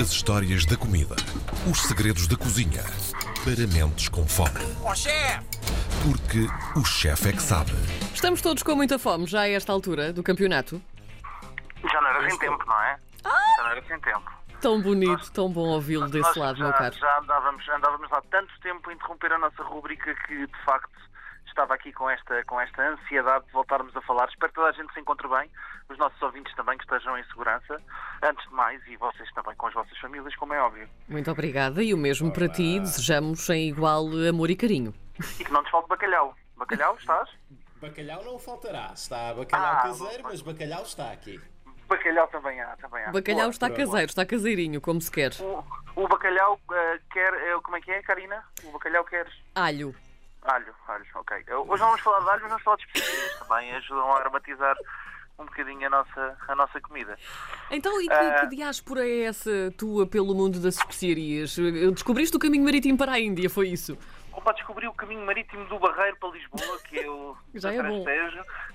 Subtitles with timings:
[0.00, 1.14] As histórias da comida.
[1.70, 2.82] Os segredos da cozinha.
[3.44, 4.60] Para mentes com fome.
[4.82, 5.44] Ó chefe!
[6.02, 6.46] Porque
[6.78, 7.72] o chefe é que sabe.
[8.14, 10.80] Estamos todos com muita fome já a esta altura do campeonato.
[11.82, 12.98] Já não era sem tempo, não é?
[13.24, 14.30] Já não era sem tempo.
[14.62, 16.96] Tão bonito, tão bom ouvi-lo desse Nós lado, já, meu caro.
[16.96, 20.98] já andávamos, andávamos há tanto tempo a interromper a nossa rúbrica que, de facto,
[21.50, 24.28] estava aqui com esta, com esta ansiedade de voltarmos a falar.
[24.28, 25.50] Espero que toda a gente se encontre bem,
[25.88, 27.76] os nossos ouvintes também que estejam em segurança.
[28.22, 30.88] Antes de mais, e vocês também com as vossas famílias, como é óbvio.
[31.08, 34.94] Muito obrigada e o mesmo para ti, desejamos em igual amor e carinho.
[35.38, 36.34] E que não nos falte bacalhau.
[36.56, 37.28] Bacalhau, estás?
[37.80, 38.90] Bacalhau não faltará.
[38.94, 41.40] Está bacalhau Ah, caseiro, mas bacalhau está aqui.
[41.88, 43.10] Bacalhau também há, também há.
[43.10, 43.50] Bacalhau Boa.
[43.50, 43.86] está boa, boa.
[43.88, 45.32] caseiro, está caseirinho, como se quer.
[45.40, 45.64] O,
[45.96, 47.32] o bacalhau eh, quer.
[47.34, 48.44] eh, como é que é, Karina?
[48.64, 49.26] O bacalhau quer.
[49.54, 49.92] Alho.
[50.42, 51.36] Alho, alho, ok.
[51.68, 53.72] Hoje vamos falar de alho, mas vamos falar de especiarias também.
[53.76, 54.76] Ajudam a aromatizar
[55.38, 57.18] um bocadinho a nossa, a nossa comida.
[57.70, 58.40] Então, e que, Ah.
[58.40, 61.56] que diáspora é essa tua pelo mundo das especiarias?
[61.94, 63.98] Descobriste o caminho marítimo para a Índia, foi isso?
[64.32, 68.04] Opa, descobri o caminho marítimo do Barreiro para Lisboa, que o Já é bom.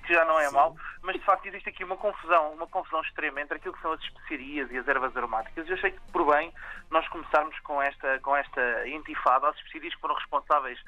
[0.05, 3.41] Que já não é mau, mas de facto existe aqui uma confusão, uma confusão extrema
[3.41, 5.67] entre aquilo que são as especiarias e as ervas aromáticas.
[5.67, 6.53] Eu achei que por bem
[6.91, 10.79] nós começarmos com esta, com esta intifada às especiarias que foram responsáveis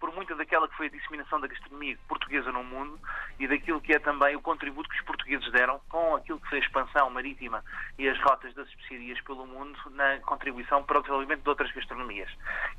[0.00, 2.98] por muita daquela que foi a disseminação da gastronomia portuguesa no mundo
[3.38, 6.58] e daquilo que é também o contributo que os portugueses deram com aquilo que foi
[6.58, 7.64] a expansão marítima
[7.98, 12.30] e as rotas das especiarias pelo mundo na contribuição para o desenvolvimento de outras gastronomias.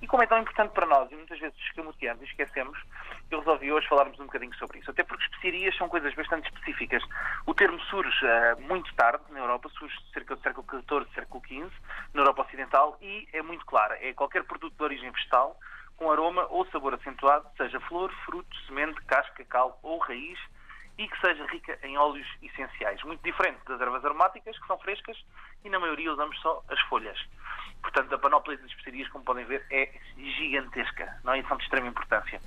[0.02, 2.77] E como é tão importante para nós e muitas vezes escamoteamos e esquecemos,
[3.31, 4.91] eu resolvi hoje falarmos um bocadinho sobre isso.
[4.91, 7.03] Até porque especiarias são coisas bastante específicas.
[7.45, 11.72] O termo surge ah, muito tarde na Europa, surge cerca do século XIV, século XV,
[12.13, 13.97] na Europa Ocidental e é muito clara.
[14.02, 15.57] É qualquer produto de origem vegetal
[15.97, 20.39] com aroma ou sabor acentuado, seja flor, fruto, semente, casca, cal ou raiz,
[20.97, 23.03] e que seja rica em óleos essenciais.
[23.03, 25.17] Muito diferente das ervas aromáticas, que são frescas,
[25.63, 27.17] e na maioria usamos só as folhas.
[27.81, 31.39] Portanto, a panóplia das especiarias, como podem ver, é gigantesca, não é?
[31.39, 32.41] E são de extrema importância.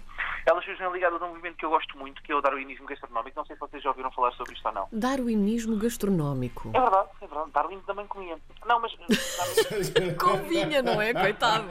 [0.46, 3.36] Elas surgem ligadas a um movimento que eu gosto muito, que é o darwinismo gastronómico.
[3.36, 4.88] Não sei se vocês já ouviram falar sobre isto ou não.
[4.90, 6.70] Darwinismo gastronómico.
[6.74, 7.50] É verdade, é verdade.
[7.52, 8.38] Darwin também comia.
[8.66, 8.96] Não, mas
[10.18, 11.12] Convinha, não é?
[11.12, 11.68] Coitado.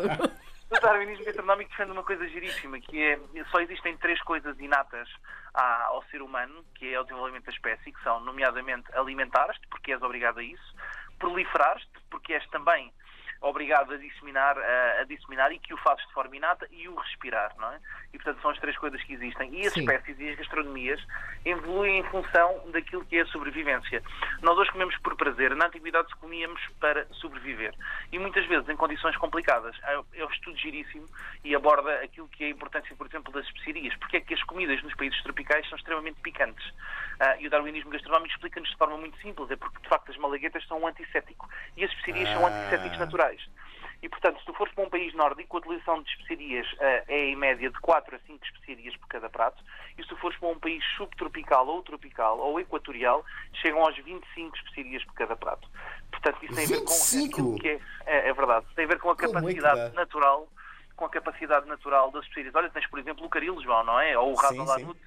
[0.70, 3.20] O darwinismo gastronómico defende uma coisa giríssima, que é
[3.52, 5.08] só existem três coisas inatas
[5.54, 10.02] ao ser humano, que é o desenvolvimento da espécie, que são, nomeadamente, alimentar-te, porque és
[10.02, 10.76] obrigado a isso,
[11.20, 12.92] proliferar-te, porque és também
[13.42, 16.96] obrigado a disseminar, a, a disseminar e que o fazes de forma inata, e o
[16.96, 17.80] respirar, não é?
[18.14, 19.54] E, portanto, são as três coisas que existem.
[19.54, 19.82] E as Sim.
[19.82, 21.00] espécies e as gastronomias
[21.46, 24.02] evoluem em função daquilo que é a sobrevivência.
[24.42, 27.74] Nós hoje comemos por prazer, na antiguidade comíamos para sobreviver.
[28.12, 29.76] E muitas vezes em condições complicadas.
[30.14, 31.08] É um estudo giríssimo
[31.44, 33.96] e aborda aquilo que é a importância, por exemplo, das especiarias.
[33.98, 36.74] Porque é que as comidas nos países tropicais são extremamente picantes?
[37.20, 39.50] Ah, e o darwinismo gastronómico explica-nos de forma muito simples.
[39.52, 41.50] É porque, de facto, as malaguetas são um antisséptico.
[41.76, 42.50] E as especiarias são Ah.
[42.50, 43.27] antissépticos naturais.
[44.02, 47.26] E, portanto, se tu fores para um país nórdico, a utilização de especiarias ah, é
[47.30, 49.64] em média de 4 a 5 especiarias por cada prato.
[49.98, 54.56] E se tu fores para um país subtropical ou tropical ou equatorial, chegam aos 25
[54.56, 55.68] especiarias por cada prato.
[56.12, 57.26] Portanto, isso tem a ver com 25?
[57.32, 58.66] aquilo que é, é, é verdade.
[58.76, 60.02] Tem a ver com a Como é capacidade dá?
[60.02, 60.48] natural
[60.96, 62.56] com a capacidade natural das especiarias.
[62.56, 64.18] Olha, tens, por exemplo, o caril, João, não é?
[64.18, 65.00] Ou o Sim, rasalanut.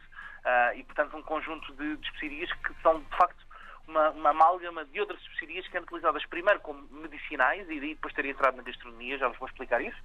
[0.44, 3.44] ah, e, portanto, um conjunto de, de especiarias que são, de facto,
[3.90, 8.14] uma, uma amálgama de outras especiarias que são utilizadas primeiro como medicinais e daí depois
[8.14, 9.96] terem entrado na gastronomia, já vos vou explicar isso,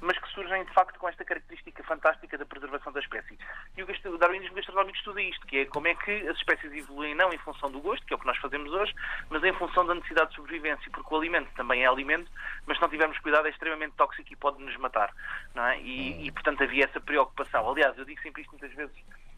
[0.00, 3.38] mas que surgem de facto com esta característica fantástica da preservação da espécie.
[3.76, 7.32] E o, darwinismo gastronómico estuda isto, que é como é que as espécies evoluem não
[7.32, 8.94] em função do gosto, que é o que nós fazemos hoje,
[9.28, 12.30] mas em função da necessidade de sobrevivência, porque o alimento também é alimento,
[12.66, 15.12] mas se não tivermos cuidado é extremamente tóxico e pode nos matar.
[15.56, 15.78] É?
[15.80, 17.68] e, e, portanto havia essa preocupação.
[17.70, 18.94] Aliás, eu digo sempre isto muitas vezes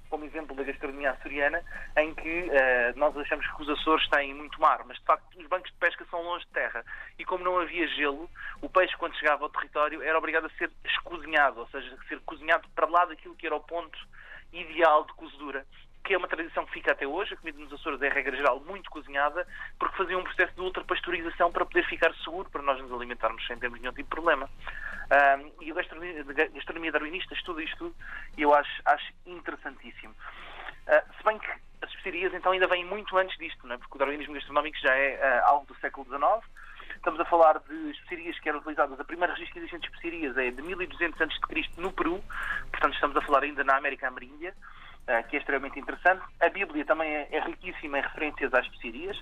[0.08, 1.62] como exemplo da gastronomia açoriana,
[1.96, 5.46] em que eh, nós achamos que os Açores têm muito mar, mas de facto os
[5.46, 6.84] bancos de pesca são longe de terra.
[7.18, 8.30] E como não havia gelo,
[8.60, 12.20] o peixe, quando chegava ao território, era obrigado a ser escozinhado, ou seja, a ser
[12.20, 13.98] cozinhado para lá daquilo que era o ponto
[14.52, 15.66] ideal de cozedura.
[16.06, 17.34] Que é uma tradição que fica até hoje.
[17.34, 19.44] A comida nos Açores é, regra geral, muito cozinhada,
[19.76, 23.58] porque fazia um processo de ultrapasteurização para poder ficar seguro, para nós nos alimentarmos sem
[23.58, 24.48] termos nenhum tipo de problema.
[25.10, 26.24] Ahm, e a gastronomia,
[26.54, 27.96] gastronomia darwinista estuda isto tudo
[28.38, 30.14] e eu acho, acho interessantíssimo.
[30.86, 31.50] Ah, se bem que
[31.82, 33.76] as especiarias então ainda vêm muito antes disto, é?
[33.76, 36.44] porque o darwinismo gastronómico já é ah, algo do século XIX.
[36.94, 38.98] Estamos a falar de especiarias que eram utilizadas.
[38.98, 41.80] A primeira registro de especiarias é de 1200 a.C.
[41.80, 42.22] no Peru,
[42.70, 44.54] portanto estamos a falar ainda na América Ameríndia,
[45.28, 46.22] que é extremamente interessante.
[46.40, 49.16] A Bíblia também é, é riquíssima em referências às especiarias.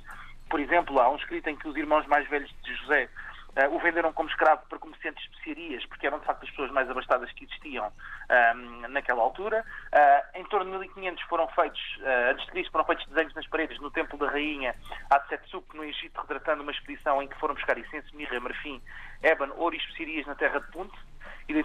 [0.48, 3.08] Por exemplo, há um escrito em que os irmãos mais velhos de José
[3.56, 6.72] eh, o venderam como escravo para comerciantes de especiarias, porque eram de facto as pessoas
[6.72, 7.92] mais abastadas que existiam
[8.28, 9.64] ahm, naquela altura.
[9.92, 11.81] Ah, em torno de 1500 foram feitos,
[12.30, 14.75] antes de Cristo, foram feitos desenhos nas paredes no Templo da Rainha
[15.10, 18.82] Hatshepsut, no Egito, retratando uma expedição em que foram buscar incenso, mirra, marfim,
[19.22, 20.92] ébano, ouro e especiarias na terra de Punt,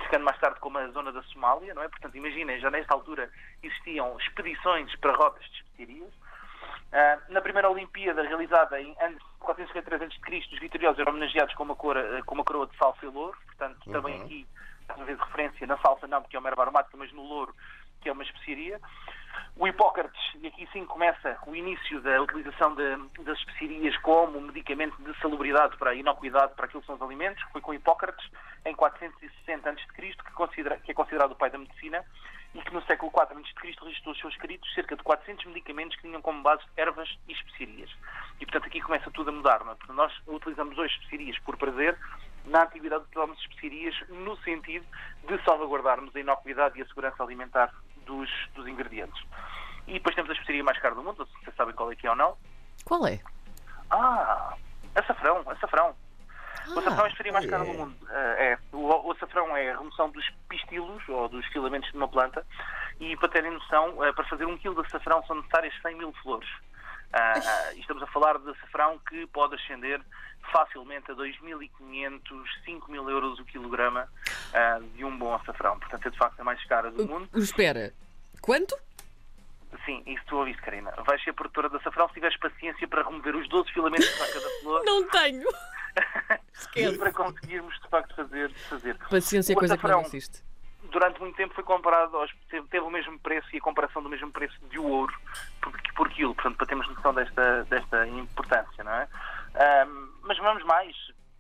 [0.09, 1.87] identificando mais tarde como a zona da Somália, não é?
[1.87, 3.29] Portanto, imaginem, já nesta altura
[3.61, 6.11] existiam expedições para rotas de especiarias.
[6.91, 11.75] Ah, na primeira Olimpíada, realizada em anos 453 a.C., os vitoriosos eram homenageados com uma,
[11.75, 13.37] cora, com uma coroa de salsa e louro.
[13.45, 14.47] Portanto, também aqui,
[14.87, 17.53] mais uma vez, referência na salsa não, porque é uma erva aromática, mas no louro,
[18.01, 18.79] que é uma especiaria.
[19.55, 24.95] O Hipócrates, e aqui sim começa o início da utilização de- das especiarias como medicamento
[25.01, 28.25] de salubridade para a inocuidade para aquilo que são os alimentos, foi com Hipócrates,
[28.65, 32.03] em 460 a.C., que, considera- que é considerado o pai da medicina,
[32.55, 33.53] e que no século IV a.C.
[33.83, 37.91] registrou os seus escritos cerca de 400 medicamentos que tinham como base ervas e especiarias.
[38.39, 39.75] E portanto aqui começa tudo a mudar, não é?
[39.93, 41.95] Nós utilizamos hoje especiarias por prazer,
[42.45, 44.85] na atividade utilizamos especiarias no sentido
[45.27, 47.71] de salvaguardarmos a inocuidade e a segurança alimentar
[48.09, 49.23] dos, dos ingredientes.
[49.87, 52.07] E depois temos a especiaria mais cara do mundo, se vocês sabem qual é que
[52.07, 52.35] é ou não.
[52.83, 53.19] Qual é?
[53.91, 54.55] Ah,
[54.95, 55.95] açafrão, açafrão.
[56.67, 57.73] O açafrão é a especiaria mais cara do é.
[57.73, 57.95] mundo.
[58.09, 58.59] Eh, é.
[58.75, 62.45] O, o açafrão é a remoção dos pistilos, ou dos filamentos de uma planta,
[62.99, 66.13] e para terem noção, eh, para fazer um quilo de açafrão são necessárias 100 mil
[66.21, 66.49] flores.
[67.75, 70.01] E estamos a falar de açafrão que pode ascender
[70.51, 72.21] facilmente a 2.500,
[72.67, 74.07] 5.000 euros o quilograma
[74.53, 75.79] ah, de um bom açafrão.
[75.79, 77.29] Portanto, é de facto a mais cara do mundo.
[77.33, 77.93] Uh, Espera,
[78.41, 78.75] quanto?
[79.85, 80.91] Sim, isso tu ouviste, Karina.
[81.05, 84.49] Vais ser produtora de açafrão se tiveres paciência para remover os 12 filamentos de cada
[84.61, 85.47] flor Não tenho.
[86.75, 88.51] e para conseguirmos, de facto, fazer.
[88.69, 88.97] fazer.
[89.09, 90.43] Paciência é coisa que não existe.
[90.89, 94.09] Durante muito tempo foi comparado, aos, teve, teve o mesmo preço e a comparação do
[94.09, 95.13] mesmo preço de ouro
[95.61, 99.07] por, por quilo, portanto, para termos noção desta, desta importância, não é?
[99.55, 100.95] Ahm, mas vamos mais.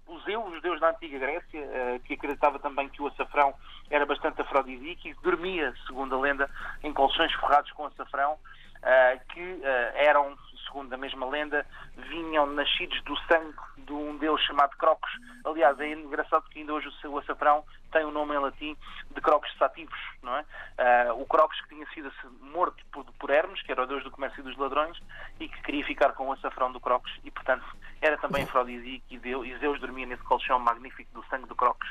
[0.07, 3.53] Os Zeus, os deuses da antiga Grécia, eh, que acreditava também que o açafrão
[3.91, 6.49] era bastante afrodisíaco e dormia, segundo a lenda,
[6.83, 8.39] em colchões forrados com açafrão,
[8.81, 10.35] eh, que eh, eram,
[10.69, 11.65] segundo a mesma lenda,
[11.97, 15.11] vinham nascidos do sangue de um deus chamado Crocus.
[15.43, 18.77] Aliás, é engraçado que ainda hoje o seu açafrão tem o nome em latim
[19.09, 20.45] de Crocus sativos, não é?
[20.77, 24.11] Ah, o Crocus que tinha sido morto por, por Hermes, que era o deus do
[24.11, 24.97] comércio e dos ladrões,
[25.39, 27.65] e que queria ficar com o açafrão do Crocus, e portanto
[28.01, 31.89] era também afrodisíaco e, Deu- e Zeus dormia nesse colchão magnífico do sangue do Crocus.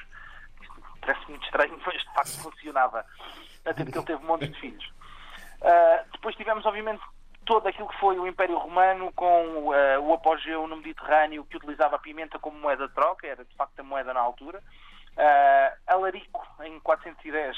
[0.63, 3.05] Isto parece muito estranho, mas de facto funcionava.
[3.65, 4.87] Até porque ele teve montes de filhos.
[5.61, 7.03] Uh, depois tivemos, obviamente,
[7.49, 11.97] todo aquilo que foi o Império Romano com uh, o apogeu no Mediterrâneo que utilizava
[11.97, 14.63] a pimenta como moeda de troca, era de facto a moeda na altura.
[15.17, 17.57] Uh, Alarico, em 410,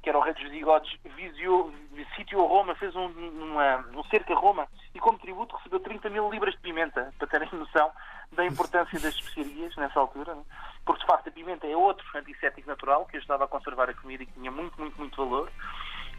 [0.00, 1.74] que era o rei dos visigodos, visiou,
[2.14, 6.30] sitiou Roma, fez um, uma, um cerco a Roma e como tributo recebeu 30 mil
[6.30, 7.90] libras de pimenta, para terem noção
[8.30, 10.42] da importância das especiarias nessa altura, né?
[10.84, 14.22] porque de facto a pimenta é outro antisséptico natural que ajudava a conservar a comida
[14.22, 15.50] e que tinha muito, muito, muito valor.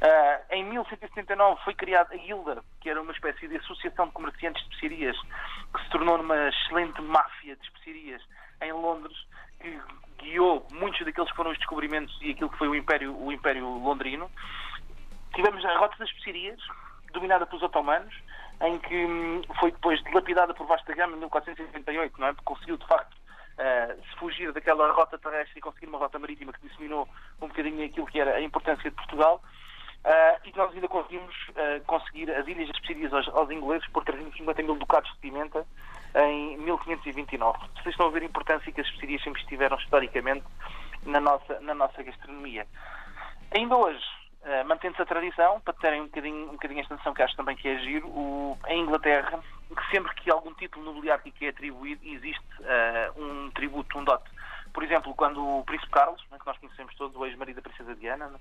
[0.01, 4.61] Ah, em 1179 foi criada a Guilda, que era uma espécie de associação de comerciantes
[4.63, 5.17] de especiarias,
[5.73, 8.21] que se tornou numa excelente máfia de especiarias
[8.61, 9.17] em Londres,
[9.59, 9.79] que
[10.19, 13.65] guiou muitos daqueles que foram os descobrimentos e aquilo que foi o Império, o Império
[13.65, 14.29] Londrino.
[15.33, 16.59] Tivemos a Rota das Especiarias,
[17.13, 18.13] dominada pelos otomanos,
[18.61, 22.33] em que hum, foi depois dilapidada por Vasta Gama em 1488, não é?
[22.33, 23.15] Porque conseguiu, de facto,
[23.57, 27.07] eh, se fugir daquela rota terrestre e conseguir uma rota marítima que disseminou
[27.41, 29.41] um bocadinho aquilo que era a importância de Portugal.
[30.07, 34.61] Ah, e nós ainda conseguimos ah, conseguir as ilhas especiarias aos, aos ingleses por 350
[34.61, 35.65] mil ducados de pimenta
[36.15, 37.57] em 1529.
[37.73, 40.45] Vocês estão a ver a importância que as especiarias sempre estiveram historicamente
[41.07, 42.67] na nossa, na nossa gastronomia.
[43.49, 44.05] Ainda hoje,
[44.43, 47.55] ah, mantendo-se a tradição, para terem um bocadinho, um bocadinho esta noção que acho também
[47.55, 49.39] que é giro, o, em Inglaterra,
[49.75, 52.45] que sempre que algum título nobiliário que é atribuído, existe
[53.17, 54.29] um tributo, um dote.
[54.71, 57.95] Por exemplo, quando o Príncipe Carlos, né, que nós conhecemos todos, o ex-marido da Princesa
[57.95, 58.39] Diana, né,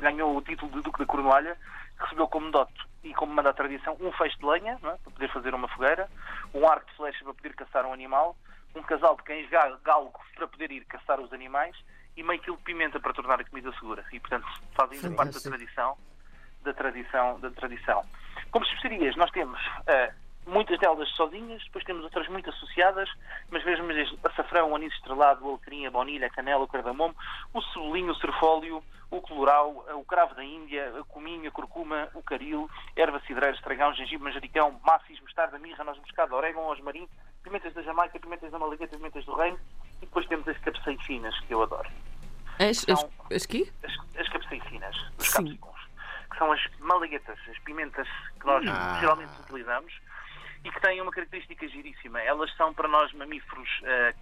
[0.00, 1.56] ganhou o título de Duque da Cornualha,
[1.98, 2.72] recebeu como dote
[3.02, 4.76] e como manda a tradição um feixe de lenha, é?
[4.78, 6.08] para poder fazer uma fogueira,
[6.54, 8.36] um arco de flecha para poder caçar um animal,
[8.74, 11.76] um casal de cães ga- galgo para poder ir caçar os animais
[12.16, 14.04] e meio quilo de pimenta para tornar a comida segura.
[14.12, 15.96] E, portanto, fazem parte da tradição,
[16.62, 18.04] da tradição, da tradição.
[18.50, 20.12] Como especiarias, nós temos eh,
[20.46, 23.08] muitas delas sozinhas, depois temos outras muito associadas,
[23.50, 27.14] mas mesmo desde açafrão, o anis estrelado, o alecrim, a baunilha, a canela, o cardamomo,
[27.52, 32.22] o cebolinho, o serfólio, o colorau, o cravo da Índia, a cominho, a curcuma, o
[32.22, 37.06] caril, erva cidreira, estragão, gengibre, manjericão, macis, mostarda, mirra, noz moscada, orégano, osmarim,
[37.42, 39.58] pimentas da Jamaica, pimentas da Malagueta, pimentas do Reino
[40.00, 41.88] e depois temos as capsaicinas, que eu adoro.
[42.58, 43.10] As, as, Não.
[43.36, 43.70] as quê?
[43.84, 45.36] As, as capsaicinas, os Sim.
[45.44, 45.80] capsicums,
[46.30, 48.08] que são as malaguetas, as pimentas
[48.40, 48.96] que nós Ah.
[49.00, 49.92] geralmente utilizamos
[50.64, 52.20] e que têm uma característica giríssima.
[52.20, 54.14] Elas são para nós mamíferos eh,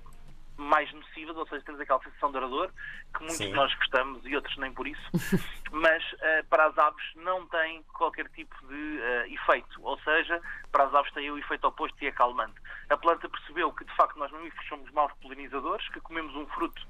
[0.61, 2.71] mais nocivas, ou seja, temos aquela sensação de ardor,
[3.15, 3.49] que muitos Sim.
[3.49, 5.11] de nós gostamos e outros nem por isso,
[5.73, 10.85] mas eh, para as aves não tem qualquer tipo de eh, efeito, ou seja, para
[10.85, 12.61] as aves tem o efeito oposto e é calmante.
[12.91, 16.81] A planta percebeu que, de facto, nós mamíferos somos maus polinizadores, que comemos um fruto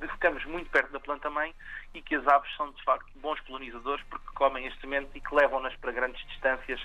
[0.00, 1.54] que ficamos muito perto da planta-mãe
[1.94, 5.34] e que as aves são, de facto, bons polinizadores porque comem as sementes e que
[5.34, 6.80] levam-nas para grandes distâncias,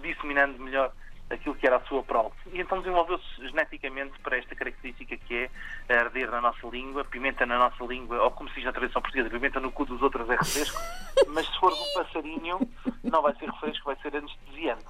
[0.00, 0.92] disseminando melhor
[1.30, 2.30] aquilo que era a sua prole.
[2.52, 5.50] E então desenvolveu-se geneticamente para esta característica que
[5.88, 9.00] é arder na nossa língua, pimenta na nossa língua, ou como se diz na tradição
[9.00, 10.80] portuguesa, pimenta no cu dos outros é refresco,
[11.28, 12.60] mas se fores um passarinho,
[13.02, 14.84] não vai ser refresco, vai ser anestesiante.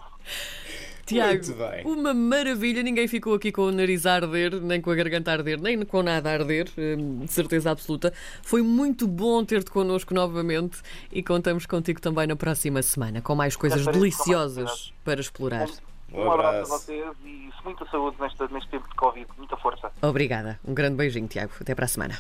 [1.07, 1.43] Tiago,
[1.85, 2.83] uma maravilha.
[2.83, 5.85] Ninguém ficou aqui com o nariz a arder, nem com a garganta a arder, nem
[5.85, 8.13] com nada a arder, hum, de certeza absoluta.
[8.43, 10.81] Foi muito bom ter-te connosco novamente
[11.13, 15.69] e contamos contigo também na próxima semana com mais coisas deliciosas para explorar.
[16.15, 16.75] Um, Um abraço abraço.
[16.75, 19.91] a vocês e muita saúde nesta, neste tempo de Covid, muita força.
[20.03, 20.61] Obrigada.
[20.65, 21.53] Um grande beijinho, Tiago.
[21.61, 22.19] Até para a semana.